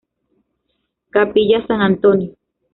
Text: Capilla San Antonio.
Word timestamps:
Capilla 1.11 1.63
San 1.67 1.79
Antonio. 1.81 2.33